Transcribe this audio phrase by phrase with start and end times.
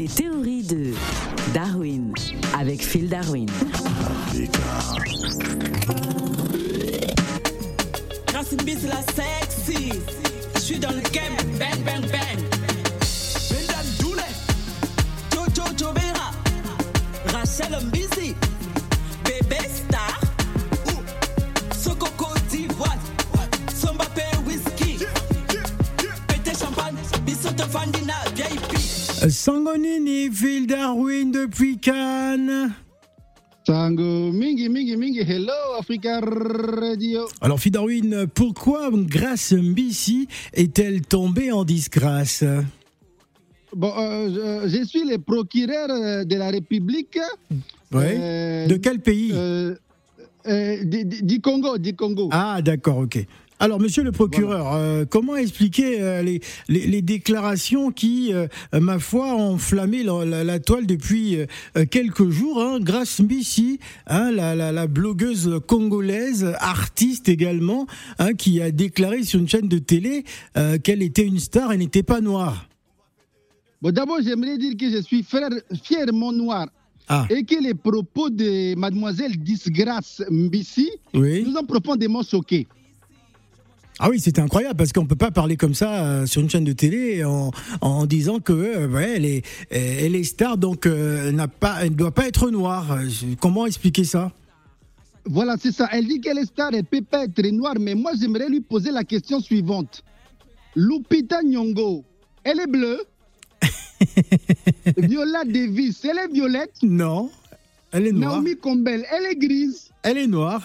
[0.00, 0.94] Les théories de
[1.52, 2.14] Darwin
[2.58, 3.44] avec Phil Darwin.
[8.64, 9.92] Bise la sexy.
[10.54, 12.38] Je suis dans le game, bang bang bang.
[13.50, 14.24] Brendan Doule,
[15.34, 16.30] Jojo Jovera,
[17.34, 18.34] Rachel Mbisi,
[19.22, 20.18] Bébé Star,
[20.86, 22.96] ou Sokoko d'Ivoire,
[23.74, 25.04] Sombape Whisky,
[26.26, 26.96] Pété Champagne,
[27.26, 28.14] Bissotte Fandina.
[29.28, 32.70] Sangonini, Phil Darwin depuis Cannes.
[33.66, 37.28] Tango mingi mingi mingi hello Africa Radio.
[37.42, 42.44] Alors Phil Darwin, pourquoi Grace Mbissi est-elle tombée en disgrâce?
[43.76, 47.18] Bon, euh, je, je suis le procureur de la République.
[47.92, 48.16] Ouais.
[48.18, 49.32] euh, De quel pays?
[49.34, 49.74] euh,
[50.46, 52.30] euh, du- du Congo, du Congo.
[52.32, 53.18] Ah d'accord, ok.
[53.62, 58.98] Alors monsieur le procureur, euh, comment expliquer euh, les, les, les déclarations qui, euh, ma
[58.98, 61.36] foi, ont enflammé la, la- la toile depuis
[61.90, 67.86] quelques jours hein, Grace Mbissi, hein, la, blogueuse congolaise, artiste également,
[68.18, 70.24] hein, qui a déclaré sur une chaîne de télé
[70.82, 72.66] qu'elle était une star et n'était pas noire.
[73.82, 75.50] Bon, d'abord, j'aimerais dire que je suis frère,
[75.84, 76.66] fièrement noir
[77.08, 81.44] Ah, et que les propos de mademoiselle Disgrâce Mbissi oui.
[81.46, 82.66] nous ont profondément choqués.
[84.02, 86.64] Ah oui, c'était incroyable parce qu'on peut pas parler comme ça euh, sur une chaîne
[86.64, 87.50] de télé en,
[87.82, 91.90] en disant que euh, ouais, elle est elle est star donc euh, n'a pas elle
[91.90, 92.92] ne doit pas être noire.
[92.92, 93.08] Euh,
[93.40, 94.32] Comment expliquer ça?
[95.26, 95.86] Voilà, c'est ça.
[95.92, 98.90] Elle dit qu'elle est star, elle peut pas être noire, mais moi, j'aimerais lui poser
[98.90, 100.02] la question suivante.
[100.74, 102.02] Lupita Nyong'o,
[102.42, 103.02] elle est bleue?
[104.96, 106.72] Viola Davis, elle est violette?
[106.82, 107.30] Non,
[107.92, 108.36] elle est noire.
[108.36, 109.90] Naomi Campbell, elle est grise?
[110.02, 110.62] Elle est noire.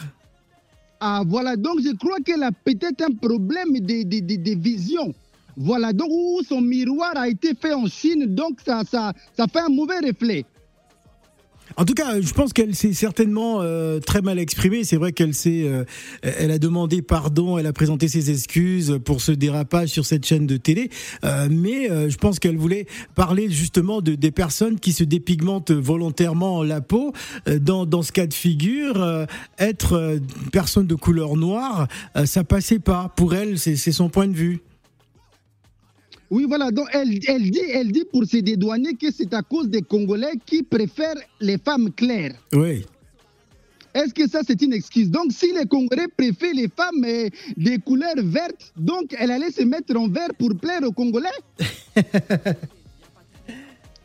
[0.99, 5.13] Ah, voilà, donc je crois qu'elle a peut-être un problème de, de, de- vision.
[5.57, 6.09] Voilà, donc
[6.47, 10.45] son miroir a été fait en Chine, donc ça, ça, ça fait un mauvais reflet.
[11.77, 14.83] En tout cas, je pense qu'elle s'est certainement euh, très mal exprimée.
[14.83, 15.83] C'est vrai qu'elle s'est, euh,
[16.23, 20.47] elle a demandé pardon, elle a présenté ses excuses pour ce dérapage sur cette chaîne
[20.47, 20.89] de télé.
[21.23, 25.71] Euh, mais euh, je pense qu'elle voulait parler justement de des personnes qui se dépigmentent
[25.71, 27.13] volontairement la peau.
[27.47, 29.25] Euh, Dans, dans ce cas de figure, euh,
[29.59, 30.19] être
[30.51, 31.87] personne de couleur noire,
[32.25, 33.11] ça passait pas.
[33.15, 34.61] Pour elle, c'est son point de vue.
[36.31, 39.69] Oui, voilà, donc elle, elle, dit, elle dit pour se dédouaner que c'est à cause
[39.69, 42.33] des Congolais qui préfèrent les femmes claires.
[42.53, 42.85] Oui.
[43.93, 45.09] Est-ce que ça, c'est une excuse?
[45.09, 49.63] Donc, si les Congolais préfèrent les femmes euh, des couleurs vertes, donc elle allait se
[49.63, 51.29] mettre en vert pour plaire aux Congolais?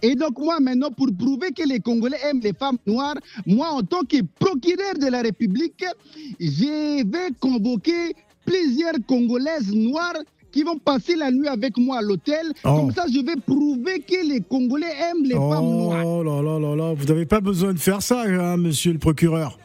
[0.02, 3.16] Et donc, moi, maintenant, pour prouver que les Congolais aiment les femmes noires,
[3.46, 5.84] moi, en tant que procureur de la République,
[6.38, 8.14] je vais convoquer
[8.46, 10.22] plusieurs Congolaises noires
[10.52, 12.52] qui vont passer la nuit avec moi à l'hôtel.
[12.64, 12.76] Oh.
[12.76, 16.06] Comme ça, je vais prouver que les Congolais aiment les femmes noires.
[16.06, 18.98] Oh là là là là, vous n'avez pas besoin de faire ça, hein, monsieur le
[18.98, 19.58] procureur.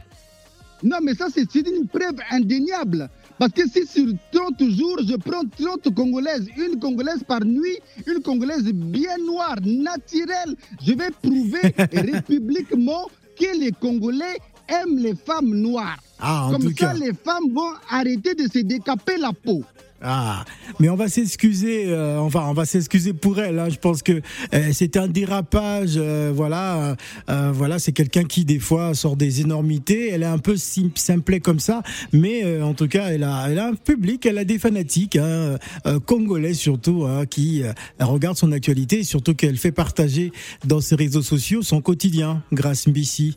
[0.84, 3.10] Non, mais ça, c'est c'est une preuve indéniable.
[3.38, 8.22] Parce que si sur 30 jours, je prends 30 Congolaises, une Congolaise par nuit, une
[8.22, 13.08] Congolaise bien noire, naturelle, je vais prouver républiquement
[13.38, 14.38] que les Congolais
[14.70, 15.98] aiment les femmes noires.
[16.20, 16.94] Ah, en Comme tout ça, cas.
[16.94, 19.64] les femmes vont arrêter de se décaper la peau.
[20.02, 20.44] Ah,
[20.80, 23.58] mais on va s'excuser, euh, enfin, on va s'excuser pour elle.
[23.58, 23.70] hein.
[23.70, 24.22] Je pense que
[24.54, 25.94] euh, c'est un dérapage.
[25.96, 26.96] euh, voilà,
[27.28, 30.10] voilà, c'est quelqu'un qui des fois sort des énormités.
[30.12, 33.58] Elle est un peu sim- simplet comme ça, mais en tout cas, elle a, elle
[33.58, 35.58] a un public, elle a des fanatiques, hein,
[36.06, 37.64] congolais surtout, hein, qui
[38.00, 40.32] regardent son actualité et surtout qu'elle fait partager
[40.66, 43.36] dans ses réseaux sociaux son quotidien, grâce Mbissi.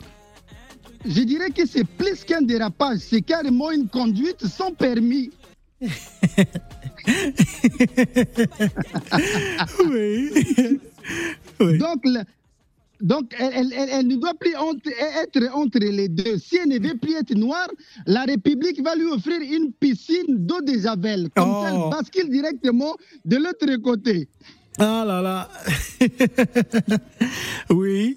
[1.07, 5.31] Je dirais que c'est plus qu'un dérapage, c'est carrément une conduite sans permis.
[9.91, 10.31] Oui.
[11.61, 11.79] oui.
[11.79, 12.25] Donc, la-
[13.01, 14.91] donc elle, elle- elle- elle ne doit plus entre-
[15.23, 16.39] être entre les deux.
[16.39, 17.69] Si elle ne veut plus être noire,
[18.07, 21.29] la République va lui offrir une piscine d'eau de Javel.
[21.35, 21.85] Comme ça, Oh.
[21.85, 24.29] elle bascule directement de l'autre côté.
[24.81, 25.49] Ah là là.
[27.71, 28.17] oui.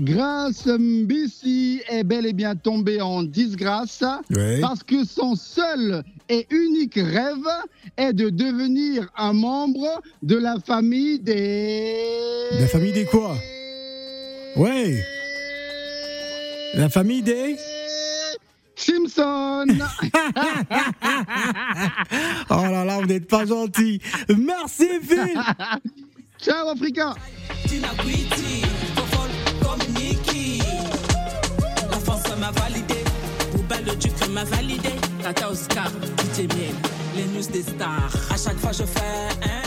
[0.00, 4.60] Grâce Mbissi est bel et bien tombé en disgrâce Oui.
[4.60, 7.48] parce que son seul et unique rêve
[7.96, 11.96] est de devenir un membre de la famille des...
[12.60, 13.36] La famille des quoi?
[14.56, 15.02] Ouais.
[16.74, 17.56] La famille des
[18.74, 19.64] Simpson
[22.50, 24.00] Oh là là, vous n'êtes pas gentil.
[24.36, 25.40] Merci Phil.
[26.38, 27.14] Ciao Africa
[33.86, 34.90] le Duc m'a validé.
[35.22, 35.88] Tata Oscar,
[36.18, 36.74] DJ Miel,
[37.16, 38.12] les news des stars.
[38.30, 39.65] À chaque fois je fais un